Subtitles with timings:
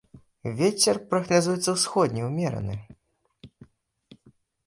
[0.59, 2.75] Вецер прагназуецца ўсходні ўмераны.